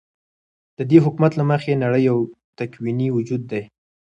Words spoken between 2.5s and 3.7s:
تكويني وجود دى،